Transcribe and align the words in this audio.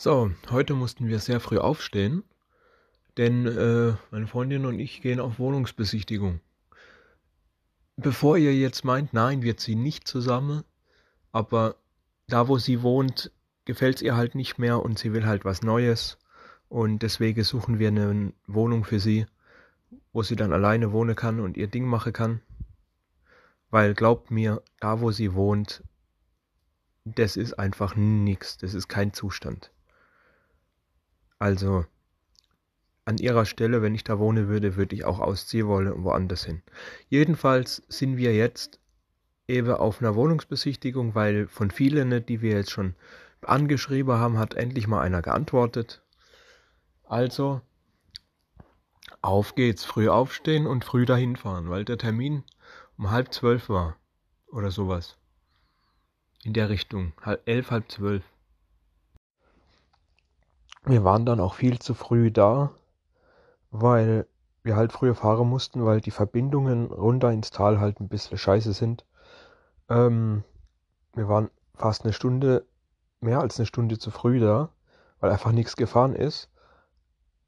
So, 0.00 0.30
heute 0.50 0.74
mussten 0.74 1.08
wir 1.08 1.18
sehr 1.18 1.40
früh 1.40 1.58
aufstehen, 1.58 2.22
denn 3.16 3.46
äh, 3.46 3.94
meine 4.12 4.28
Freundin 4.28 4.64
und 4.64 4.78
ich 4.78 5.02
gehen 5.02 5.18
auf 5.18 5.40
Wohnungsbesichtigung. 5.40 6.38
Bevor 7.96 8.36
ihr 8.36 8.54
jetzt 8.54 8.84
meint, 8.84 9.12
nein, 9.12 9.42
wir 9.42 9.56
ziehen 9.56 9.82
nicht 9.82 10.06
zusammen, 10.06 10.62
aber 11.32 11.74
da, 12.28 12.46
wo 12.46 12.58
sie 12.58 12.82
wohnt, 12.82 13.32
gefällt 13.64 13.96
es 13.96 14.02
ihr 14.02 14.14
halt 14.14 14.36
nicht 14.36 14.56
mehr 14.56 14.80
und 14.84 15.00
sie 15.00 15.12
will 15.12 15.26
halt 15.26 15.44
was 15.44 15.62
Neues 15.62 16.16
und 16.68 17.02
deswegen 17.02 17.42
suchen 17.42 17.80
wir 17.80 17.88
eine 17.88 18.32
Wohnung 18.46 18.84
für 18.84 19.00
sie, 19.00 19.26
wo 20.12 20.22
sie 20.22 20.36
dann 20.36 20.52
alleine 20.52 20.92
wohnen 20.92 21.16
kann 21.16 21.40
und 21.40 21.56
ihr 21.56 21.66
Ding 21.66 21.86
machen 21.86 22.12
kann. 22.12 22.40
Weil 23.70 23.94
glaubt 23.94 24.30
mir, 24.30 24.62
da 24.78 25.00
wo 25.00 25.10
sie 25.10 25.34
wohnt, 25.34 25.82
das 27.04 27.36
ist 27.36 27.54
einfach 27.54 27.96
nichts, 27.96 28.58
das 28.58 28.74
ist 28.74 28.86
kein 28.86 29.12
Zustand. 29.12 29.72
Also 31.38 31.84
an 33.04 33.18
ihrer 33.18 33.46
Stelle, 33.46 33.80
wenn 33.80 33.94
ich 33.94 34.04
da 34.04 34.18
wohnen 34.18 34.48
würde, 34.48 34.76
würde 34.76 34.94
ich 34.94 35.04
auch 35.04 35.18
ausziehen 35.18 35.66
wollen 35.66 35.92
und 35.92 36.04
woanders 36.04 36.44
hin. 36.44 36.62
Jedenfalls 37.08 37.82
sind 37.88 38.16
wir 38.16 38.34
jetzt 38.34 38.80
eben 39.46 39.72
auf 39.72 40.00
einer 40.00 40.14
Wohnungsbesichtigung, 40.14 41.14
weil 41.14 41.48
von 41.48 41.70
vielen, 41.70 42.24
die 42.26 42.42
wir 42.42 42.52
jetzt 42.52 42.70
schon 42.70 42.94
angeschrieben 43.40 44.14
haben, 44.14 44.38
hat 44.38 44.54
endlich 44.54 44.86
mal 44.86 45.00
einer 45.00 45.22
geantwortet. 45.22 46.02
Also 47.04 47.62
auf 49.22 49.54
geht's, 49.54 49.84
früh 49.84 50.08
aufstehen 50.08 50.66
und 50.66 50.84
früh 50.84 51.06
dahin 51.06 51.36
fahren, 51.36 51.70
weil 51.70 51.84
der 51.84 51.98
Termin 51.98 52.44
um 52.98 53.10
halb 53.10 53.32
zwölf 53.32 53.68
war 53.68 53.96
oder 54.48 54.70
sowas. 54.70 55.16
In 56.44 56.52
der 56.52 56.68
Richtung, 56.68 57.12
halb 57.22 57.48
elf, 57.48 57.70
halb 57.70 57.90
zwölf. 57.90 58.22
Wir 60.88 61.04
waren 61.04 61.26
dann 61.26 61.38
auch 61.38 61.52
viel 61.52 61.78
zu 61.80 61.92
früh 61.92 62.30
da, 62.30 62.70
weil 63.70 64.26
wir 64.62 64.74
halt 64.74 64.90
früher 64.90 65.14
fahren 65.14 65.46
mussten, 65.46 65.84
weil 65.84 66.00
die 66.00 66.10
Verbindungen 66.10 66.86
runter 66.86 67.30
ins 67.30 67.50
Tal 67.50 67.78
halt 67.78 68.00
ein 68.00 68.08
bisschen 68.08 68.38
scheiße 68.38 68.72
sind. 68.72 69.04
Ähm, 69.90 70.44
wir 71.12 71.28
waren 71.28 71.50
fast 71.74 72.04
eine 72.04 72.14
Stunde, 72.14 72.64
mehr 73.20 73.40
als 73.40 73.58
eine 73.58 73.66
Stunde 73.66 73.98
zu 73.98 74.10
früh 74.10 74.40
da, 74.40 74.70
weil 75.20 75.30
einfach 75.30 75.52
nichts 75.52 75.76
gefahren 75.76 76.14
ist. 76.14 76.48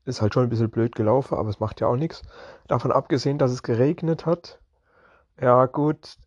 Ist 0.04 0.20
halt 0.20 0.34
schon 0.34 0.42
ein 0.42 0.50
bisschen 0.50 0.70
blöd 0.70 0.94
gelaufen, 0.94 1.38
aber 1.38 1.48
es 1.48 1.60
macht 1.60 1.80
ja 1.80 1.86
auch 1.86 1.96
nichts. 1.96 2.20
Davon 2.68 2.92
abgesehen, 2.92 3.38
dass 3.38 3.52
es 3.52 3.62
geregnet 3.62 4.26
hat. 4.26 4.60
Ja, 5.40 5.64
gut. 5.64 6.18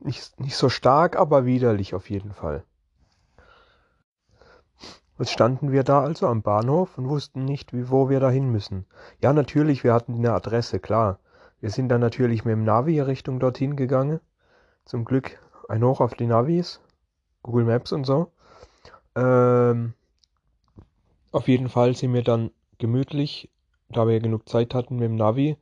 Nicht, 0.00 0.38
nicht 0.38 0.56
so 0.56 0.68
stark, 0.68 1.16
aber 1.16 1.46
widerlich 1.46 1.94
auf 1.94 2.10
jeden 2.10 2.34
Fall. 2.34 2.64
Jetzt 5.18 5.32
standen 5.32 5.72
wir 5.72 5.82
da 5.82 6.02
also 6.02 6.28
am 6.28 6.42
Bahnhof 6.42 6.96
und 6.96 7.08
wussten 7.08 7.44
nicht, 7.44 7.72
wie, 7.72 7.90
wo 7.90 8.08
wir 8.08 8.20
dahin 8.20 8.50
müssen. 8.50 8.86
Ja, 9.20 9.32
natürlich, 9.32 9.82
wir 9.82 9.92
hatten 9.92 10.14
eine 10.14 10.32
Adresse, 10.32 10.78
klar. 10.78 11.18
Wir 11.60 11.70
sind 11.70 11.88
dann 11.88 12.00
natürlich 12.00 12.44
mit 12.44 12.52
dem 12.52 12.62
Navi 12.62 13.00
Richtung 13.00 13.40
dorthin 13.40 13.74
gegangen. 13.74 14.20
Zum 14.84 15.04
Glück 15.04 15.40
ein 15.68 15.82
Hoch 15.82 16.00
auf 16.00 16.14
die 16.14 16.28
Navis, 16.28 16.80
Google 17.42 17.64
Maps 17.64 17.90
und 17.90 18.04
so. 18.04 18.30
Ähm, 19.16 19.94
auf 21.32 21.48
jeden 21.48 21.68
Fall 21.68 21.96
sind 21.96 22.14
wir 22.14 22.22
dann 22.22 22.52
gemütlich, 22.78 23.50
da 23.88 24.06
wir 24.06 24.20
genug 24.20 24.48
Zeit 24.48 24.72
hatten, 24.72 24.96
mit 24.96 25.06
dem 25.06 25.16
Navi 25.16 25.56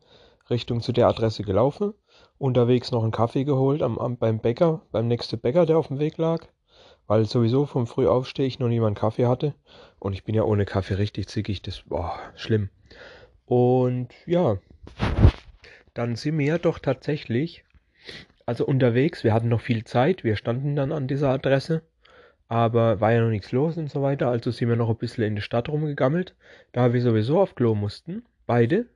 Richtung 0.51 0.83
zu 0.83 0.93
der 0.93 1.09
Adresse 1.09 1.45
gelaufen. 1.45 1.95
Unterwegs 2.37 2.93
noch 2.93 3.03
einen 3.03 3.11
Kaffee 3.11 3.45
geholt 3.45 3.81
am, 3.81 3.99
am, 3.99 4.19
beim 4.19 4.39
Bäcker, 4.39 4.83
beim 4.93 5.09
nächsten 5.09 5.41
Bäcker, 5.41 5.65
der 5.65 5.79
auf 5.79 5.89
dem 5.89 5.99
Weg 5.99 6.19
lag 6.19 6.47
weil 7.07 7.25
sowieso 7.25 7.67
vom 7.67 7.87
Frühaufstehen 7.87 8.47
ich 8.47 8.59
noch 8.59 8.69
niemand 8.69 8.99
Kaffee 8.99 9.27
hatte. 9.27 9.55
Und 9.99 10.13
ich 10.13 10.25
bin 10.25 10.35
ja 10.35 10.43
ohne 10.43 10.65
Kaffee 10.65 10.95
richtig 10.95 11.29
zickig, 11.29 11.63
das 11.63 11.89
war 11.91 12.19
schlimm. 12.35 12.69
Und 13.47 14.09
ja, 14.27 14.59
dann 15.95 16.17
sind 16.17 16.39
wir 16.39 16.59
doch 16.59 16.79
tatsächlich, 16.79 17.65
also 18.45 18.67
unterwegs, 18.67 19.25
wir 19.25 19.33
hatten 19.33 19.49
noch 19.49 19.61
viel 19.61 19.85
Zeit, 19.85 20.25
wir 20.25 20.37
standen 20.37 20.77
dann 20.77 20.93
an 20.93 21.07
dieser 21.07 21.31
Adresse, 21.31 21.83
aber 22.49 23.01
war 23.01 23.13
ja 23.13 23.23
noch 23.23 23.31
nichts 23.31 23.53
los 23.53 23.77
und 23.77 23.91
so 23.91 24.03
weiter, 24.03 24.29
also 24.29 24.51
sind 24.51 24.69
wir 24.69 24.77
noch 24.77 24.91
ein 24.91 24.97
bisschen 24.97 25.25
in 25.25 25.37
der 25.37 25.43
Stadt 25.43 25.69
rumgegammelt, 25.69 26.35
da 26.73 26.93
wir 26.93 27.01
sowieso 27.01 27.41
auf 27.41 27.55
Klo 27.55 27.75
mussten, 27.75 28.25
beide. 28.47 28.87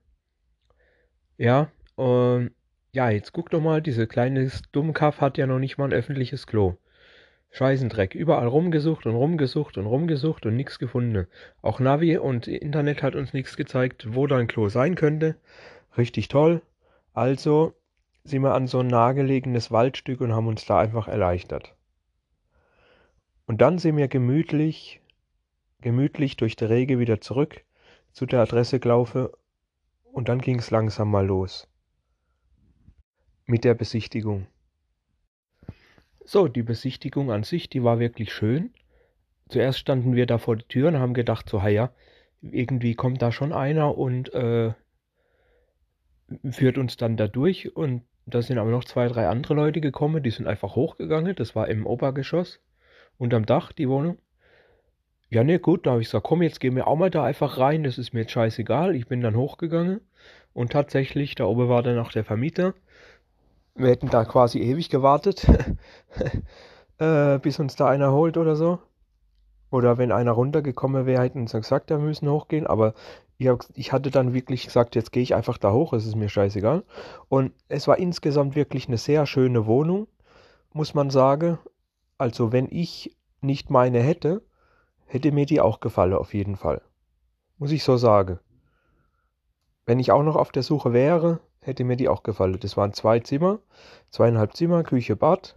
Ja, 1.39 1.71
und 1.97 2.51
ja, 2.93 3.09
jetzt 3.11 3.33
guck 3.33 3.51
doch 3.51 3.61
mal, 3.61 3.81
diese 3.81 4.07
kleine 4.07 4.51
Dummkaff 4.73 5.21
hat 5.21 5.39
ja 5.39 5.47
noch 5.47 5.59
nicht 5.59 5.79
mal 5.79 5.87
ein 5.87 5.93
öffentliches 5.93 6.47
Klo. 6.47 6.77
Scheißendreck. 7.51 8.15
Überall 8.15 8.47
rumgesucht 8.47 9.07
und 9.07 9.17
rumgesucht 9.17 9.77
und 9.77 9.87
rumgesucht 9.87 10.47
und 10.47 10.57
nichts 10.57 10.79
gefunden. 10.79 11.27
Auch 11.63 11.81
Navi 11.81 12.17
und 12.17 12.47
Internet 12.47 13.03
hat 13.03 13.17
uns 13.17 13.33
nichts 13.33 13.57
gezeigt, 13.57 14.15
wo 14.15 14.27
da 14.27 14.37
ein 14.37 14.47
Klo 14.47 14.69
sein 14.69 14.95
könnte. 14.95 15.37
Richtig 15.97 16.29
toll. 16.29 16.63
Also 17.13 17.75
sind 18.25 18.43
wir 18.43 18.55
an 18.55 18.67
so 18.67 18.81
ein 18.81 18.87
nahegelegenes 18.87 19.71
Waldstück 19.71 20.21
und 20.21 20.33
haben 20.33 20.47
uns 20.47 20.65
da 20.65 20.79
einfach 20.79 21.09
erleichtert. 21.09 21.75
Und 23.47 23.61
dann 23.61 23.79
sind 23.79 23.97
wir 23.97 24.07
gemütlich, 24.07 25.01
gemütlich 25.81 26.37
durch 26.37 26.55
die 26.55 26.67
Rege 26.67 26.99
wieder 26.99 27.21
zurück 27.21 27.65
zu 28.13 28.27
der 28.27 28.41
Adresse 28.41 28.79
gelaufen 28.79 29.29
und 30.13 30.29
dann 30.29 30.41
ging 30.41 30.59
es 30.59 30.71
langsam 30.71 31.11
mal 31.11 31.27
los. 31.27 31.69
Mit 33.47 33.65
der 33.65 33.75
Besichtigung. 33.75 34.47
So, 36.25 36.49
die 36.49 36.63
Besichtigung 36.63 37.31
an 37.31 37.43
sich, 37.43 37.69
die 37.69 37.83
war 37.83 37.99
wirklich 37.99 38.33
schön. 38.33 38.71
Zuerst 39.49 39.79
standen 39.79 40.15
wir 40.15 40.27
da 40.27 40.39
vor 40.39 40.57
der 40.57 40.69
Tür 40.69 40.89
und 40.89 40.99
haben 40.99 41.15
gedacht, 41.15 41.49
so, 41.49 41.59
ja, 41.61 41.93
irgendwie 42.43 42.95
kommt 42.95 43.21
da 43.21 43.33
schon 43.33 43.53
einer 43.53 43.99
und 43.99 44.33
äh, 44.33 44.73
führt 46.51 46.79
uns 46.79 46.97
dann 46.97 47.17
da 47.17 47.27
durch. 47.27 47.75
Und 47.75 48.03
da 48.27 48.43
sind 48.43 48.59
aber 48.59 48.71
noch 48.71 48.85
zwei, 48.85 49.09
drei 49.09 49.29
andere 49.29 49.55
Leute 49.55 49.81
gekommen, 49.81 50.23
die 50.23 50.31
sind 50.31 50.47
einfach 50.47 50.77
hochgegangen. 50.77 51.35
Das 51.35 51.57
war 51.57 51.69
im 51.69 51.87
Obergeschoss, 51.87 52.61
unterm 53.19 53.47
Dach, 53.47 53.73
die 53.73 53.89
Wohnung. 53.89 54.19
Ja, 55.31 55.45
ne, 55.45 55.59
gut, 55.59 55.87
da 55.87 55.93
habe 55.93 56.03
ich 56.03 56.09
gesagt, 56.09 56.27
komm, 56.27 56.43
jetzt 56.43 56.61
gehen 56.61 56.75
wir 56.75 56.89
auch 56.89 56.97
mal 56.97 57.11
da 57.11 57.25
einfach 57.25 57.59
rein, 57.59 57.85
das 57.85 57.99
ist 57.99 58.13
mir 58.13 58.23
jetzt 58.23 58.33
scheißegal. 58.33 58.97
Ich 58.97 59.07
bin 59.07 59.21
dann 59.21 59.37
hochgegangen 59.37 60.01
und 60.53 60.73
tatsächlich, 60.73 61.37
da 61.37 61.45
oben 61.45 61.69
war 61.69 61.85
dann 61.85 61.99
auch 61.99 62.11
der 62.11 62.25
Vermieter 62.25 62.75
wir 63.81 63.91
hätten 63.91 64.11
da 64.11 64.25
quasi 64.25 64.61
ewig 64.61 64.91
gewartet, 64.91 65.47
äh, 66.99 67.39
bis 67.39 67.59
uns 67.59 67.77
da 67.77 67.89
einer 67.89 68.13
holt 68.13 68.37
oder 68.37 68.57
so. 68.57 68.79
Oder 69.71 69.99
wenn 69.99 70.11
einer 70.11 70.33
runtergekommen 70.33 71.07
wäre, 71.07 71.23
hätten 71.23 71.43
uns 71.43 71.53
gesagt, 71.53 71.91
wir 71.91 71.99
müssen 71.99 72.29
hochgehen. 72.29 72.67
Aber 72.67 72.95
ich, 73.39 73.49
hab, 73.49 73.61
ich 73.75 73.93
hatte 73.93 74.11
dann 74.11 74.35
wirklich 74.35 74.65
gesagt, 74.65 74.97
jetzt 74.97 75.13
gehe 75.13 75.23
ich 75.23 75.35
einfach 75.35 75.59
da 75.59 75.73
hoch, 75.73 75.93
es 75.93 76.07
ist 76.07 76.17
mir 76.17 76.29
scheißegal. 76.29 76.83
Und 77.29 77.53
es 77.69 77.87
war 77.87 77.99
insgesamt 77.99 78.57
wirklich 78.57 78.89
eine 78.89 78.99
sehr 78.99 79.27
schöne 79.27 79.67
Wohnung, 79.67 80.09
muss 80.73 80.95
man 80.95 81.11
sagen. 81.11 81.59
Also 82.19 82.53
wenn 82.53 82.69
ich 82.71 83.17
nicht 83.41 83.71
meine 83.71 84.01
hätte, 84.01 84.43
hätte 85.07 85.33
mir 85.33 85.47
die 85.47 85.61
auch 85.61 85.81
gefallen, 85.81 86.15
auf 86.15 86.35
jeden 86.35 86.57
Fall. 86.57 86.83
Muss 87.59 87.71
ich 87.71 87.85
so 87.85 87.97
sagen. 87.97 88.41
Wenn 89.87 90.01
ich 90.01 90.13
auch 90.13 90.23
noch 90.23 90.37
auf 90.37 90.53
der 90.53 90.63
Suche 90.63 90.93
wäre, 90.93 91.41
hätte 91.61 91.85
mir 91.85 91.97
die 91.97 92.09
auch 92.09 92.23
gefallen. 92.23 92.59
Das 92.61 92.77
waren 92.77 92.93
zwei 92.93 93.21
Zimmer, 93.21 93.59
zweieinhalb 94.11 94.55
Zimmer, 94.57 94.83
Küche, 94.83 95.17
Bad 95.17 95.57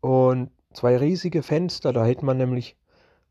und 0.00 0.50
zwei 0.72 0.96
riesige 0.96 1.42
Fenster. 1.42 1.92
Da 1.92 2.04
hätte 2.04 2.24
man 2.24 2.38
nämlich 2.38 2.76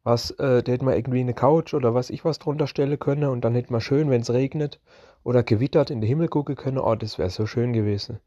was, 0.03 0.31
äh, 0.31 0.63
da 0.63 0.71
hätte 0.71 0.85
man 0.85 0.95
irgendwie 0.95 1.19
eine 1.19 1.33
Couch 1.33 1.73
oder 1.73 1.93
was 1.93 2.09
ich 2.09 2.25
was 2.25 2.39
drunter 2.39 2.67
stellen 2.67 2.97
können 2.99 3.29
und 3.29 3.41
dann 3.45 3.53
hätte 3.53 3.71
man 3.71 3.81
schön, 3.81 4.09
wenn 4.09 4.21
es 4.21 4.31
regnet 4.31 4.79
oder 5.23 5.43
gewittert, 5.43 5.89
in 5.91 6.01
den 6.01 6.07
Himmel 6.07 6.27
gucken 6.27 6.55
können. 6.55 6.79
Oh, 6.79 6.95
das 6.95 7.19
wäre 7.19 7.29
so 7.29 7.45
schön 7.45 7.73
gewesen. 7.73 8.19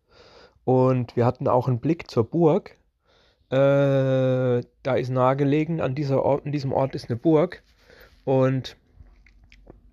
Und 0.64 1.16
wir 1.16 1.26
hatten 1.26 1.48
auch 1.48 1.68
einen 1.68 1.80
Blick 1.80 2.10
zur 2.10 2.24
Burg. 2.24 2.76
Äh, 3.50 4.62
da 4.82 4.94
ist 4.96 5.10
nahegelegen, 5.10 5.80
an, 5.80 5.94
dieser 5.94 6.22
Ort, 6.22 6.46
an 6.46 6.52
diesem 6.52 6.72
Ort 6.72 6.94
ist 6.94 7.10
eine 7.10 7.16
Burg. 7.16 7.62
Und 8.24 8.76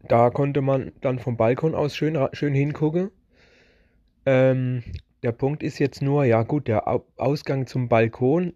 da 0.08 0.30
konnte 0.30 0.62
man 0.62 0.92
dann 1.02 1.20
vom 1.20 1.38
Balkon 1.38 1.76
aus 1.76 1.96
schön, 1.96 2.18
schön 2.34 2.54
hingucken. 2.54 3.12
Ähm, 4.26 4.84
der 5.24 5.32
Punkt 5.32 5.64
ist 5.64 5.80
jetzt 5.80 6.02
nur, 6.02 6.26
ja 6.26 6.44
gut, 6.44 6.68
der 6.68 6.88
Ausgang 7.18 7.68
zum 7.68 7.90
Balkon, 7.90 8.54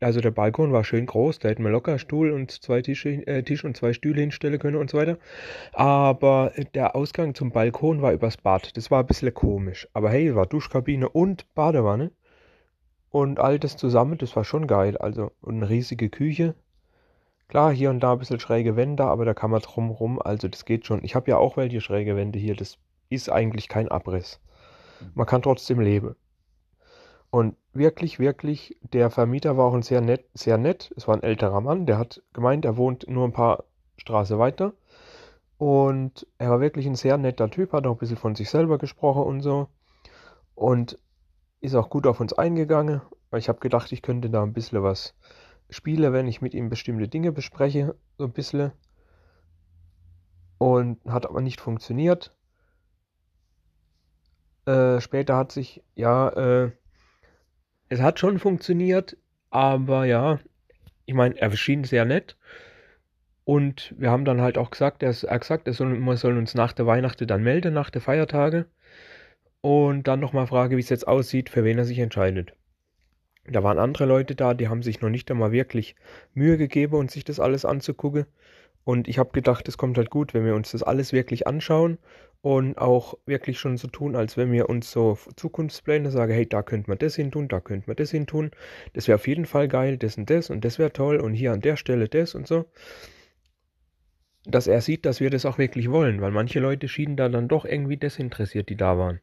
also 0.00 0.20
der 0.20 0.30
Balkon 0.30 0.72
war 0.72 0.84
schön 0.84 1.06
groß, 1.06 1.38
da 1.38 1.48
hätten 1.48 1.62
wir 1.62 1.70
locker 1.70 1.98
Stuhl 1.98 2.32
und 2.32 2.50
zwei 2.50 2.82
Tische, 2.82 3.26
äh, 3.26 3.42
Tisch 3.42 3.64
und 3.64 3.76
zwei 3.76 3.92
Stühle 3.92 4.20
hinstellen 4.20 4.58
können 4.58 4.76
und 4.76 4.90
so 4.90 4.98
weiter. 4.98 5.18
Aber 5.72 6.52
der 6.74 6.96
Ausgang 6.96 7.34
zum 7.34 7.52
Balkon 7.52 8.02
war 8.02 8.12
übers 8.12 8.36
Bad. 8.36 8.76
Das 8.76 8.90
war 8.90 9.00
ein 9.00 9.06
bisschen 9.06 9.32
komisch. 9.32 9.88
Aber 9.92 10.10
hey, 10.10 10.34
war 10.34 10.46
Duschkabine 10.46 11.08
und 11.08 11.52
Badewanne. 11.54 12.10
Und 13.10 13.38
all 13.38 13.58
das 13.58 13.76
zusammen, 13.76 14.18
das 14.18 14.34
war 14.34 14.44
schon 14.44 14.66
geil. 14.66 14.96
Also 14.96 15.30
eine 15.46 15.68
riesige 15.68 16.08
Küche. 16.08 16.54
Klar, 17.48 17.70
hier 17.72 17.90
und 17.90 18.00
da 18.00 18.12
ein 18.12 18.18
bisschen 18.18 18.40
schräge 18.40 18.76
Wände, 18.76 19.04
aber 19.04 19.26
da 19.26 19.34
kann 19.34 19.50
man 19.50 19.60
drum 19.60 19.90
rum. 19.90 20.20
Also 20.20 20.48
das 20.48 20.64
geht 20.64 20.86
schon. 20.86 21.04
Ich 21.04 21.14
habe 21.14 21.30
ja 21.30 21.36
auch 21.36 21.56
welche 21.56 21.80
schräge 21.82 22.16
Wände 22.16 22.38
hier. 22.38 22.56
Das 22.56 22.78
ist 23.10 23.30
eigentlich 23.30 23.68
kein 23.68 23.88
Abriss. 23.88 24.40
Man 25.14 25.26
kann 25.26 25.42
trotzdem 25.42 25.80
leben. 25.80 26.16
Und 27.30 27.56
wirklich, 27.72 28.18
wirklich, 28.18 28.76
der 28.82 29.10
Vermieter 29.10 29.56
war 29.56 29.66
auch 29.66 29.74
ein 29.74 29.82
sehr 29.82 30.02
nett, 30.02 30.26
sehr 30.34 30.58
nett. 30.58 30.92
Es 30.96 31.08
war 31.08 31.16
ein 31.16 31.22
älterer 31.22 31.60
Mann, 31.60 31.86
der 31.86 31.98
hat 31.98 32.22
gemeint, 32.34 32.64
er 32.64 32.76
wohnt 32.76 33.08
nur 33.08 33.24
ein 33.24 33.32
paar 33.32 33.64
Straße 33.96 34.38
weiter. 34.38 34.74
Und 35.56 36.26
er 36.38 36.50
war 36.50 36.60
wirklich 36.60 36.86
ein 36.86 36.94
sehr 36.94 37.16
netter 37.16 37.48
Typ, 37.48 37.72
hat 37.72 37.86
auch 37.86 37.92
ein 37.92 37.98
bisschen 37.98 38.16
von 38.16 38.34
sich 38.34 38.50
selber 38.50 38.78
gesprochen 38.78 39.22
und 39.22 39.40
so. 39.40 39.68
Und 40.54 40.98
ist 41.60 41.74
auch 41.74 41.88
gut 41.88 42.06
auf 42.06 42.20
uns 42.20 42.32
eingegangen. 42.32 43.00
Ich 43.36 43.48
habe 43.48 43.60
gedacht, 43.60 43.92
ich 43.92 44.02
könnte 44.02 44.28
da 44.28 44.42
ein 44.42 44.52
bisschen 44.52 44.82
was 44.82 45.14
spielen, 45.70 46.12
wenn 46.12 46.26
ich 46.26 46.42
mit 46.42 46.52
ihm 46.52 46.68
bestimmte 46.68 47.08
Dinge 47.08 47.32
bespreche. 47.32 47.94
So 48.18 48.24
ein 48.24 48.32
bisschen. 48.32 48.72
Und 50.58 50.98
hat 51.06 51.26
aber 51.26 51.40
nicht 51.40 51.60
funktioniert. 51.60 52.36
Äh, 54.66 55.00
später 55.00 55.36
hat 55.36 55.52
sich, 55.52 55.82
ja, 55.94 56.28
äh, 56.28 56.70
es 57.88 58.00
hat 58.00 58.18
schon 58.18 58.38
funktioniert, 58.38 59.16
aber 59.50 60.04
ja, 60.04 60.38
ich 61.04 61.14
meine, 61.14 61.36
er 61.38 61.50
schien 61.56 61.84
sehr 61.84 62.04
nett. 62.04 62.36
Und 63.44 63.94
wir 63.98 64.10
haben 64.10 64.24
dann 64.24 64.40
halt 64.40 64.56
auch 64.56 64.70
gesagt, 64.70 65.02
er, 65.02 65.12
hat 65.12 65.40
gesagt, 65.40 65.66
er 65.66 65.72
soll, 65.72 65.98
wir 65.98 66.16
sollen 66.16 66.38
uns 66.38 66.54
nach 66.54 66.72
der 66.72 66.86
Weihnachten 66.86 67.26
dann 67.26 67.42
melden, 67.42 67.74
nach 67.74 67.90
der 67.90 68.00
Feiertage. 68.00 68.66
Und 69.60 70.08
dann 70.08 70.20
nochmal 70.20 70.46
frage, 70.46 70.76
wie 70.76 70.80
es 70.80 70.88
jetzt 70.88 71.08
aussieht, 71.08 71.50
für 71.50 71.64
wen 71.64 71.78
er 71.78 71.84
sich 71.84 71.98
entscheidet. 71.98 72.54
Da 73.44 73.62
waren 73.64 73.78
andere 73.78 74.06
Leute 74.06 74.36
da, 74.36 74.54
die 74.54 74.68
haben 74.68 74.82
sich 74.82 75.00
noch 75.00 75.08
nicht 75.08 75.30
einmal 75.30 75.50
wirklich 75.50 75.96
Mühe 76.34 76.56
gegeben 76.56 76.94
und 76.94 77.10
sich 77.10 77.24
das 77.24 77.40
alles 77.40 77.64
anzugucken. 77.64 78.26
Und 78.84 79.08
ich 79.08 79.18
habe 79.18 79.30
gedacht, 79.32 79.68
es 79.68 79.78
kommt 79.78 79.96
halt 79.96 80.10
gut, 80.10 80.34
wenn 80.34 80.44
wir 80.44 80.54
uns 80.54 80.72
das 80.72 80.82
alles 80.82 81.12
wirklich 81.12 81.46
anschauen 81.46 81.98
und 82.40 82.76
auch 82.78 83.14
wirklich 83.24 83.60
schon 83.60 83.76
so 83.76 83.86
tun, 83.86 84.16
als 84.16 84.36
wenn 84.36 84.50
wir 84.50 84.68
uns 84.68 84.90
so 84.90 85.16
Zukunftspläne 85.36 86.10
sagen, 86.10 86.32
hey, 86.32 86.48
da 86.48 86.62
könnte 86.62 86.90
man 86.90 86.98
das 86.98 87.14
hin 87.14 87.30
tun, 87.30 87.46
da 87.46 87.60
könnte 87.60 87.88
man 87.88 87.96
das 87.96 88.10
hin 88.10 88.26
tun. 88.26 88.50
Das 88.94 89.06
wäre 89.06 89.16
auf 89.16 89.28
jeden 89.28 89.46
Fall 89.46 89.68
geil, 89.68 89.96
das 89.96 90.18
und 90.18 90.28
das 90.28 90.50
und 90.50 90.64
das 90.64 90.80
wäre 90.80 90.92
toll 90.92 91.18
und 91.18 91.34
hier 91.34 91.52
an 91.52 91.60
der 91.60 91.76
Stelle 91.76 92.08
das 92.08 92.34
und 92.34 92.48
so. 92.48 92.64
Dass 94.44 94.66
er 94.66 94.80
sieht, 94.80 95.06
dass 95.06 95.20
wir 95.20 95.30
das 95.30 95.46
auch 95.46 95.58
wirklich 95.58 95.88
wollen, 95.88 96.20
weil 96.20 96.32
manche 96.32 96.58
Leute 96.58 96.88
schienen 96.88 97.16
da 97.16 97.28
dann 97.28 97.46
doch 97.46 97.64
irgendwie 97.64 97.96
desinteressiert, 97.96 98.68
die 98.68 98.76
da 98.76 98.98
waren. 98.98 99.20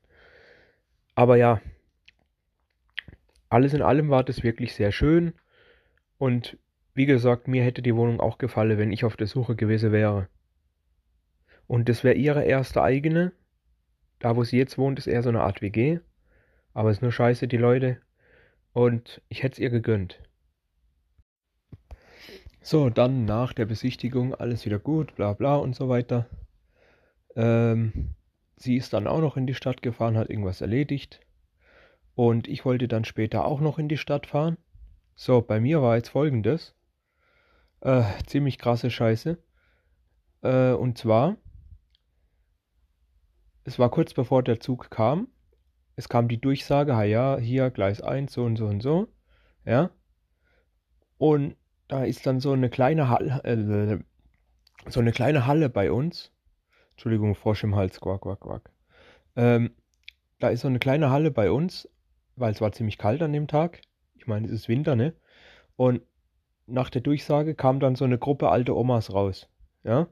Aber 1.16 1.36
ja, 1.36 1.60
alles 3.50 3.74
in 3.74 3.82
allem 3.82 4.10
war 4.10 4.24
das 4.24 4.44
wirklich 4.44 4.74
sehr 4.74 4.94
schön 4.94 5.34
und 6.18 6.58
wie 7.00 7.06
gesagt, 7.06 7.48
mir 7.48 7.64
hätte 7.64 7.82
die 7.82 7.96
Wohnung 7.96 8.20
auch 8.20 8.40
gefallen, 8.40 8.78
wenn 8.78 8.92
ich 8.92 9.06
auf 9.06 9.16
der 9.16 9.26
Suche 9.26 9.56
gewesen 9.56 9.94
wäre. 9.94 10.28
Und 11.66 11.88
das 11.88 12.04
wäre 12.04 12.16
ihre 12.16 12.44
erste 12.44 12.84
eigene. 12.84 13.32
Da, 14.20 14.36
wo 14.36 14.44
sie 14.44 14.58
jetzt 14.58 14.78
wohnt, 14.78 15.00
ist 15.00 15.08
eher 15.08 15.24
so 15.24 15.30
eine 15.30 15.40
Art 15.40 15.62
WG. 15.62 16.02
Aber 16.74 16.92
ist 16.92 17.02
nur 17.02 17.14
scheiße, 17.14 17.48
die 17.48 17.56
Leute. 17.56 18.02
Und 18.74 19.22
ich 19.30 19.44
hätte 19.44 19.54
es 19.54 19.60
ihr 19.60 19.70
gegönnt. 19.70 20.22
So, 22.60 22.90
dann 22.90 23.24
nach 23.24 23.54
der 23.54 23.66
Besichtigung 23.66 24.36
alles 24.36 24.66
wieder 24.66 24.78
gut, 24.78 25.16
bla 25.16 25.32
bla 25.32 25.56
und 25.56 25.78
so 25.78 25.88
weiter. 25.88 26.28
Ähm, 27.38 28.14
sie 28.58 28.76
ist 28.76 28.92
dann 28.92 29.08
auch 29.08 29.22
noch 29.22 29.38
in 29.38 29.48
die 29.48 29.56
Stadt 29.56 29.82
gefahren, 29.82 30.18
hat 30.18 30.30
irgendwas 30.30 30.60
erledigt. 30.60 31.22
Und 32.16 32.50
ich 32.50 32.66
wollte 32.66 32.90
dann 32.90 33.06
später 33.06 33.46
auch 33.46 33.62
noch 33.62 33.80
in 33.80 33.88
die 33.88 33.96
Stadt 33.96 34.28
fahren. 34.28 34.58
So, 35.16 35.42
bei 35.42 35.62
mir 35.62 35.82
war 35.82 35.96
jetzt 35.96 36.10
folgendes. 36.10 36.76
Äh, 37.82 38.04
ziemlich 38.28 38.58
krasse 38.58 38.92
Scheiße. 38.92 39.38
Äh, 40.42 40.72
und 40.72 40.98
zwar, 40.98 41.38
es 43.64 43.80
war 43.80 43.90
kurz 43.90 44.14
bevor 44.14 44.44
der 44.44 44.60
Zug 44.60 44.90
kam. 44.90 45.28
Es 45.96 46.10
kam 46.10 46.28
die 46.28 46.40
Durchsage, 46.40 46.96
ha 46.96 47.04
ja, 47.04 47.38
hier 47.38 47.70
Gleis 47.72 48.02
1, 48.02 48.32
so 48.32 48.44
und 48.44 48.56
so 48.56 48.68
und 48.68 48.82
so. 48.82 49.08
Ja. 49.66 49.92
Und 51.18 51.56
da 51.88 52.04
ist 52.04 52.26
dann 52.26 52.40
so 52.40 52.54
eine 52.54 52.70
kleine 52.70 53.10
Halle, 53.10 53.44
äh, 53.44 54.00
so 54.90 55.00
eine 55.00 55.12
kleine 55.12 55.46
Halle 55.46 55.70
bei 55.70 55.92
uns. 55.92 56.32
Entschuldigung, 56.92 57.36
Frosch 57.36 57.64
im 57.64 57.76
Hals, 57.76 58.00
quack, 58.00 58.22
quack, 58.22 58.40
quack. 58.42 58.72
Ähm, 59.36 59.72
da 60.40 60.50
ist 60.50 60.62
so 60.62 60.68
eine 60.68 60.80
kleine 60.80 61.12
Halle 61.12 61.32
bei 61.32 61.52
uns, 61.52 61.90
weil 62.36 62.52
es 62.54 62.62
war 62.62 62.72
ziemlich 62.72 62.98
kalt 62.98 63.22
an 63.22 63.34
dem 63.34 63.48
Tag. 63.48 63.82
Ich 64.16 64.28
meine, 64.28 64.48
es 64.48 64.52
ist 64.52 64.70
Winter, 64.70 64.96
ne? 64.96 65.14
Und 65.76 66.02
nach 66.70 66.90
der 66.90 67.02
Durchsage 67.02 67.56
kam 67.56 67.80
dann 67.80 67.96
so 67.96 68.06
eine 68.06 68.18
Gruppe 68.18 68.50
alte 68.50 68.76
Omas 68.76 69.14
raus. 69.14 69.50
Ja. 69.84 70.08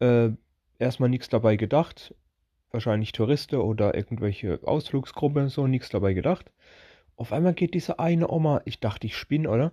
Äh, 0.00 0.30
erstmal 0.78 1.08
nichts 1.08 1.28
dabei 1.28 1.56
gedacht. 1.56 2.14
Wahrscheinlich 2.70 3.12
Touristen 3.12 3.56
oder 3.56 3.94
irgendwelche 3.94 4.60
Ausflugsgruppe, 4.64 5.48
so 5.48 5.66
nichts 5.66 5.88
dabei 5.88 6.14
gedacht. 6.14 6.50
Auf 7.16 7.32
einmal 7.32 7.54
geht 7.54 7.74
diese 7.74 7.98
eine 7.98 8.30
Oma, 8.30 8.62
ich 8.64 8.80
dachte, 8.80 9.06
ich 9.06 9.16
spinne, 9.16 9.50
oder? 9.50 9.72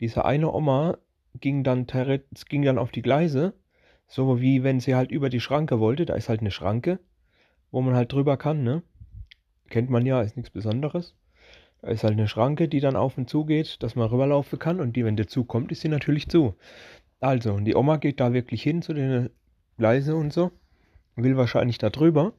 Diese 0.00 0.24
eine 0.24 0.52
Oma 0.52 0.98
ging 1.40 1.64
dann, 1.64 1.86
ging 1.86 2.62
dann 2.62 2.78
auf 2.78 2.90
die 2.90 3.02
Gleise, 3.02 3.54
so 4.06 4.40
wie 4.40 4.62
wenn 4.62 4.80
sie 4.80 4.94
halt 4.94 5.10
über 5.10 5.30
die 5.30 5.40
Schranke 5.40 5.80
wollte. 5.80 6.04
Da 6.04 6.14
ist 6.14 6.28
halt 6.28 6.40
eine 6.40 6.50
Schranke, 6.50 6.98
wo 7.70 7.80
man 7.80 7.94
halt 7.94 8.12
drüber 8.12 8.36
kann, 8.36 8.62
ne? 8.62 8.82
Kennt 9.70 9.88
man 9.88 10.04
ja, 10.04 10.20
ist 10.20 10.36
nichts 10.36 10.50
Besonderes. 10.50 11.14
Ist 11.82 12.04
halt 12.04 12.12
eine 12.12 12.28
Schranke, 12.28 12.68
die 12.68 12.80
dann 12.80 12.96
auf 12.96 13.18
und 13.18 13.28
zu 13.28 13.44
geht, 13.44 13.82
dass 13.82 13.96
man 13.96 14.08
rüberlaufen 14.08 14.58
kann. 14.58 14.80
Und 14.80 14.94
die, 14.94 15.04
wenn 15.04 15.16
der 15.16 15.26
Zug 15.26 15.48
kommt, 15.48 15.72
ist 15.72 15.80
sie 15.80 15.88
natürlich 15.88 16.28
zu. 16.28 16.54
Also, 17.20 17.52
und 17.52 17.64
die 17.64 17.74
Oma 17.74 17.96
geht 17.96 18.20
da 18.20 18.32
wirklich 18.32 18.62
hin 18.62 18.82
zu 18.82 18.94
den 18.94 19.30
Gleise 19.78 20.14
und 20.14 20.32
so. 20.32 20.52
Will 21.16 21.36
wahrscheinlich 21.36 21.78
da 21.78 21.90
drüber. 21.90 22.32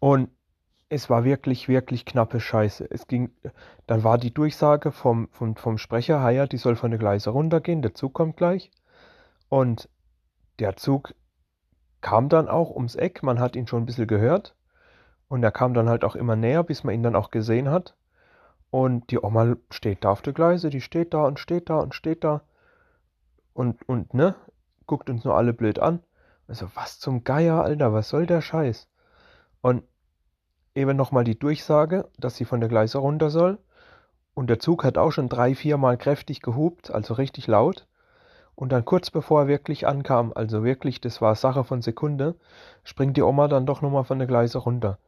Und 0.00 0.30
es 0.88 1.10
war 1.10 1.24
wirklich, 1.24 1.68
wirklich 1.68 2.04
knappe 2.04 2.40
Scheiße. 2.40 2.86
Es 2.90 3.06
ging, 3.06 3.30
dann 3.86 4.04
war 4.04 4.18
die 4.18 4.32
Durchsage 4.32 4.92
vom, 4.92 5.28
vom, 5.30 5.56
vom 5.56 5.78
Sprecher, 5.78 6.20
Haya, 6.20 6.46
die 6.46 6.58
soll 6.58 6.76
von 6.76 6.90
der 6.90 6.98
Gleise 6.98 7.30
runtergehen, 7.30 7.82
der 7.82 7.94
Zug 7.94 8.14
kommt 8.14 8.36
gleich. 8.36 8.70
Und 9.48 9.88
der 10.58 10.76
Zug 10.76 11.14
kam 12.00 12.28
dann 12.28 12.48
auch 12.48 12.70
ums 12.70 12.94
Eck, 12.94 13.22
man 13.22 13.40
hat 13.40 13.56
ihn 13.56 13.66
schon 13.66 13.82
ein 13.82 13.86
bisschen 13.86 14.06
gehört. 14.06 14.54
Und 15.28 15.42
er 15.42 15.50
kam 15.50 15.74
dann 15.74 15.88
halt 15.88 16.04
auch 16.04 16.16
immer 16.16 16.36
näher, 16.36 16.62
bis 16.62 16.84
man 16.84 16.94
ihn 16.94 17.02
dann 17.02 17.16
auch 17.16 17.30
gesehen 17.30 17.70
hat. 17.70 17.94
Und 18.70 19.10
die 19.10 19.18
Oma 19.18 19.56
steht 19.70 20.04
da 20.04 20.10
auf 20.10 20.22
der 20.22 20.32
Gleise, 20.32 20.70
die 20.70 20.80
steht 20.80 21.14
da 21.14 21.24
und 21.24 21.38
steht 21.38 21.70
da 21.70 21.78
und 21.78 21.94
steht 21.94 22.24
da. 22.24 22.42
Und, 23.54 23.88
und, 23.88 24.14
ne, 24.14 24.34
guckt 24.86 25.08
uns 25.10 25.24
nur 25.24 25.36
alle 25.36 25.52
blöd 25.52 25.78
an. 25.78 26.00
Also, 26.48 26.68
was 26.74 27.00
zum 27.00 27.24
Geier, 27.24 27.62
Alter, 27.62 27.92
was 27.92 28.08
soll 28.08 28.26
der 28.26 28.40
Scheiß? 28.40 28.88
Und 29.62 29.82
eben 30.74 30.96
nochmal 30.96 31.24
die 31.24 31.38
Durchsage, 31.38 32.08
dass 32.18 32.36
sie 32.36 32.44
von 32.44 32.60
der 32.60 32.68
Gleise 32.68 32.98
runter 32.98 33.30
soll. 33.30 33.58
Und 34.34 34.48
der 34.48 34.58
Zug 34.58 34.84
hat 34.84 34.98
auch 34.98 35.10
schon 35.10 35.28
drei, 35.28 35.54
viermal 35.54 35.96
kräftig 35.96 36.42
gehupt, 36.42 36.90
also 36.90 37.14
richtig 37.14 37.46
laut. 37.46 37.86
Und 38.54 38.70
dann 38.72 38.84
kurz 38.84 39.10
bevor 39.10 39.42
er 39.42 39.48
wirklich 39.48 39.86
ankam, 39.86 40.32
also 40.34 40.62
wirklich, 40.64 41.00
das 41.00 41.20
war 41.20 41.34
Sache 41.34 41.64
von 41.64 41.82
Sekunde, 41.82 42.36
springt 42.84 43.16
die 43.16 43.22
Oma 43.22 43.48
dann 43.48 43.66
doch 43.66 43.82
nochmal 43.82 44.04
von 44.04 44.18
der 44.18 44.28
Gleise 44.28 44.58
runter. 44.58 44.98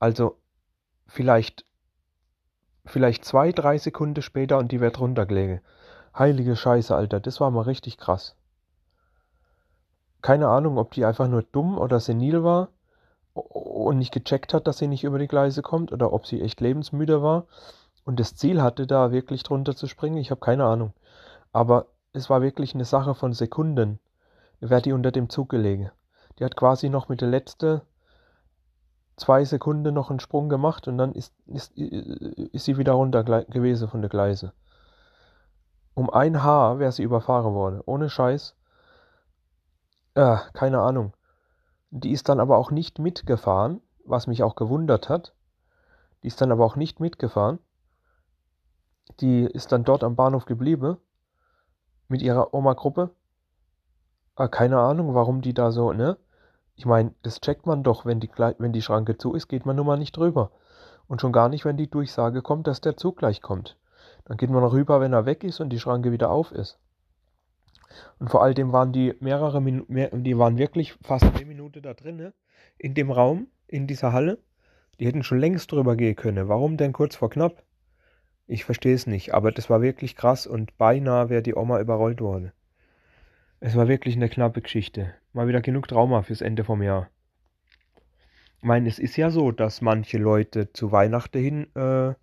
Also 0.00 0.38
vielleicht, 1.06 1.64
vielleicht 2.86 3.24
zwei, 3.24 3.52
drei 3.52 3.78
Sekunden 3.78 4.22
später 4.22 4.58
und 4.58 4.72
die 4.72 4.80
wird 4.80 4.98
runtergelegen. 4.98 5.60
Heilige 6.18 6.56
Scheiße, 6.56 6.96
Alter, 6.96 7.20
das 7.20 7.38
war 7.40 7.50
mal 7.50 7.62
richtig 7.62 7.98
krass. 7.98 8.34
Keine 10.22 10.48
Ahnung, 10.48 10.78
ob 10.78 10.92
die 10.92 11.04
einfach 11.04 11.28
nur 11.28 11.42
dumm 11.42 11.78
oder 11.78 12.00
senil 12.00 12.42
war 12.42 12.70
und 13.34 13.98
nicht 13.98 14.12
gecheckt 14.12 14.54
hat, 14.54 14.66
dass 14.66 14.78
sie 14.78 14.88
nicht 14.88 15.04
über 15.04 15.18
die 15.18 15.28
Gleise 15.28 15.62
kommt 15.62 15.92
oder 15.92 16.12
ob 16.12 16.26
sie 16.26 16.40
echt 16.40 16.60
lebensmüde 16.60 17.22
war 17.22 17.46
und 18.04 18.18
das 18.18 18.34
Ziel 18.34 18.62
hatte, 18.62 18.86
da 18.86 19.12
wirklich 19.12 19.42
drunter 19.42 19.76
zu 19.76 19.86
springen. 19.86 20.16
Ich 20.16 20.30
habe 20.30 20.40
keine 20.40 20.64
Ahnung. 20.64 20.94
Aber 21.52 21.86
es 22.12 22.30
war 22.30 22.42
wirklich 22.42 22.74
eine 22.74 22.84
Sache 22.84 23.14
von 23.14 23.34
Sekunden. 23.34 24.00
Wäre 24.60 24.82
die 24.82 24.92
unter 24.92 25.12
dem 25.12 25.28
Zug 25.28 25.50
gelegen. 25.50 25.90
Die 26.38 26.44
hat 26.44 26.56
quasi 26.56 26.88
noch 26.88 27.08
mit 27.08 27.20
der 27.20 27.28
letzten 27.28 27.82
zwei 29.20 29.44
Sekunden 29.44 29.94
noch 29.94 30.10
einen 30.10 30.18
Sprung 30.18 30.48
gemacht 30.48 30.88
und 30.88 30.98
dann 30.98 31.12
ist, 31.12 31.34
ist, 31.46 31.76
ist 31.76 32.64
sie 32.64 32.78
wieder 32.78 32.92
runter 32.92 33.22
gewesen 33.22 33.88
von 33.88 34.00
der 34.00 34.08
Gleise. 34.08 34.52
Um 35.94 36.08
ein 36.10 36.42
Haar 36.42 36.78
wäre 36.78 36.90
sie 36.90 37.02
überfahren 37.02 37.52
worden. 37.54 37.82
Ohne 37.84 38.08
Scheiß. 38.08 38.56
Äh, 40.14 40.38
keine 40.54 40.80
Ahnung. 40.80 41.12
Die 41.90 42.12
ist 42.12 42.28
dann 42.28 42.40
aber 42.40 42.56
auch 42.56 42.70
nicht 42.70 42.98
mitgefahren, 42.98 43.82
was 44.04 44.26
mich 44.26 44.42
auch 44.42 44.56
gewundert 44.56 45.08
hat. 45.08 45.34
Die 46.22 46.28
ist 46.28 46.40
dann 46.40 46.52
aber 46.52 46.64
auch 46.64 46.76
nicht 46.76 47.00
mitgefahren. 47.00 47.58
Die 49.20 49.44
ist 49.44 49.72
dann 49.72 49.84
dort 49.84 50.02
am 50.02 50.16
Bahnhof 50.16 50.46
geblieben. 50.46 50.96
Mit 52.08 52.22
ihrer 52.22 52.54
Oma-Gruppe. 52.54 53.10
Äh, 54.36 54.48
keine 54.48 54.78
Ahnung, 54.78 55.14
warum 55.14 55.42
die 55.42 55.52
da 55.52 55.72
so, 55.72 55.92
ne? 55.92 56.16
Ich 56.80 56.86
meine, 56.86 57.12
das 57.20 57.42
checkt 57.42 57.66
man 57.66 57.82
doch, 57.82 58.06
wenn 58.06 58.20
die, 58.20 58.30
wenn 58.56 58.72
die 58.72 58.80
Schranke 58.80 59.18
zu 59.18 59.34
ist, 59.34 59.48
geht 59.48 59.66
man 59.66 59.76
nun 59.76 59.84
mal 59.84 59.98
nicht 59.98 60.16
drüber. 60.16 60.50
Und 61.08 61.20
schon 61.20 61.30
gar 61.30 61.50
nicht, 61.50 61.66
wenn 61.66 61.76
die 61.76 61.90
Durchsage 61.90 62.40
kommt, 62.40 62.66
dass 62.66 62.80
der 62.80 62.96
Zug 62.96 63.18
gleich 63.18 63.42
kommt. 63.42 63.76
Dann 64.24 64.38
geht 64.38 64.48
man 64.48 64.64
rüber, 64.64 64.98
wenn 64.98 65.12
er 65.12 65.26
weg 65.26 65.44
ist 65.44 65.60
und 65.60 65.68
die 65.68 65.78
Schranke 65.78 66.10
wieder 66.10 66.30
auf 66.30 66.52
ist. 66.52 66.78
Und 68.18 68.30
vor 68.30 68.42
allem 68.42 68.72
waren 68.72 68.94
die 68.94 69.14
mehrere 69.20 69.60
Minuten, 69.60 70.24
die 70.24 70.38
waren 70.38 70.56
wirklich 70.56 70.94
fast 71.02 71.24
eine 71.24 71.44
Minute 71.44 71.82
da 71.82 71.92
drin, 71.92 72.32
in 72.78 72.94
dem 72.94 73.10
Raum, 73.10 73.48
in 73.66 73.86
dieser 73.86 74.14
Halle. 74.14 74.38
Die 74.98 75.06
hätten 75.06 75.22
schon 75.22 75.38
längst 75.38 75.70
drüber 75.70 75.96
gehen 75.96 76.16
können. 76.16 76.48
Warum 76.48 76.78
denn 76.78 76.94
kurz 76.94 77.14
vor 77.14 77.28
knapp? 77.28 77.62
Ich 78.46 78.64
verstehe 78.64 78.94
es 78.94 79.06
nicht, 79.06 79.34
aber 79.34 79.52
das 79.52 79.68
war 79.68 79.82
wirklich 79.82 80.16
krass 80.16 80.46
und 80.46 80.78
beinahe 80.78 81.28
wäre 81.28 81.42
die 81.42 81.56
Oma 81.56 81.78
überrollt 81.78 82.22
worden. 82.22 82.52
Es 83.62 83.76
war 83.76 83.88
wirklich 83.88 84.16
eine 84.16 84.30
knappe 84.30 84.62
Geschichte. 84.62 85.12
Mal 85.34 85.46
wieder 85.46 85.60
genug 85.60 85.86
Trauma 85.86 86.22
fürs 86.22 86.40
Ende 86.40 86.64
vom 86.64 86.80
Jahr. 86.82 87.10
Ich 88.56 88.64
meine, 88.64 88.88
es 88.88 88.98
ist 88.98 89.18
ja 89.18 89.30
so, 89.30 89.52
dass 89.52 89.82
manche 89.82 90.16
Leute 90.16 90.72
zu 90.72 90.92
Weihnachten 90.92 91.38
hin, 91.38 91.76
äh, 91.76 92.14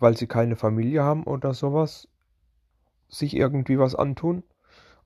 weil 0.00 0.16
sie 0.16 0.26
keine 0.26 0.56
Familie 0.56 1.04
haben 1.04 1.22
oder 1.22 1.54
sowas, 1.54 2.08
sich 3.08 3.36
irgendwie 3.36 3.78
was 3.78 3.94
antun. 3.94 4.42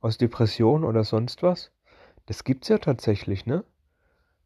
Aus 0.01 0.17
Depression 0.17 0.83
oder 0.83 1.05
sonst 1.05 1.43
was. 1.43 1.73
Das 2.25 2.43
gibt's 2.43 2.69
ja 2.69 2.79
tatsächlich, 2.79 3.45
ne? 3.45 3.65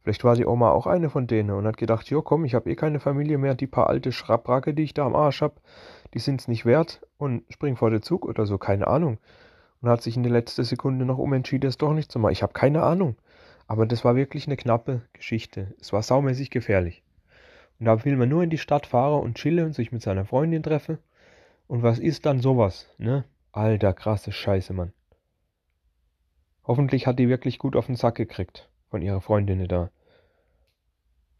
Vielleicht 0.03 0.25
war 0.25 0.35
die 0.35 0.47
Oma 0.47 0.71
auch 0.71 0.89
eine 0.89 1.11
von 1.11 1.29
denen 1.29 1.51
und 1.51 1.65
hat 1.65 1.77
gedacht, 1.77 2.11
jo 2.11 2.23
komm, 2.23 2.45
ich 2.45 2.57
habe 2.57 2.69
eh 2.69 2.75
keine 2.75 2.99
Familie 2.99 3.39
mehr, 3.39 3.55
die 3.55 3.69
paar 3.69 3.89
alte 3.89 4.11
Schrabracke, 4.11 4.75
die 4.75 4.83
ich 4.83 4.95
da 4.95 5.07
am 5.07 5.15
Arsch 5.15 5.43
hab, 5.43 5.61
die 6.12 6.19
sind's 6.19 6.49
nicht 6.49 6.65
wert 6.65 7.07
und 7.19 7.45
spring 7.53 7.77
vor 7.77 7.91
den 7.91 8.03
Zug 8.03 8.25
oder 8.25 8.47
so, 8.47 8.59
keine 8.59 8.89
Ahnung. 8.89 9.19
Und 9.83 9.91
hat 9.91 10.01
sich 10.01 10.17
in 10.17 10.23
der 10.23 10.33
letzten 10.33 10.65
Sekunde 10.65 11.05
noch 11.05 11.19
umentschieden, 11.19 11.69
es 11.69 11.77
doch 11.77 11.93
nicht 11.93 12.11
zu 12.11 12.19
machen. 12.19 12.33
Ich 12.33 12.43
habe 12.43 12.55
keine 12.55 12.83
Ahnung. 12.83 13.17
Aber 13.67 13.85
das 13.85 14.05
war 14.05 14.17
wirklich 14.17 14.47
eine 14.47 14.57
knappe 14.57 15.03
Geschichte. 15.12 15.75
Es 15.81 15.93
war 15.93 16.03
saumäßig 16.03 16.51
gefährlich. 16.51 17.03
Und 17.79 17.87
da 17.87 18.05
will 18.05 18.17
man 18.17 18.29
nur 18.29 18.43
in 18.43 18.51
die 18.51 18.59
Stadt 18.59 18.87
fahren 18.87 19.23
und 19.23 19.37
chillen 19.37 19.67
und 19.67 19.75
sich 19.75 19.93
mit 19.93 20.03
seiner 20.03 20.25
Freundin 20.25 20.62
treffen. 20.62 20.99
Und 21.67 21.83
was 21.83 21.99
ist 21.99 22.27
dann 22.27 22.41
sowas, 22.41 22.89
ne? 22.99 23.25
Alter, 23.51 23.93
krasse 23.93 24.33
Scheiße, 24.33 24.73
Mann. 24.73 24.93
Hoffentlich 26.65 27.07
hat 27.07 27.19
die 27.19 27.29
wirklich 27.29 27.59
gut 27.59 27.77
auf 27.77 27.87
den 27.87 27.97
Sack 27.97 28.15
gekriegt 28.15 28.69
von 28.89 29.03
ihrer 29.03 29.21
Freundin 29.21 29.67
da. 29.67 29.91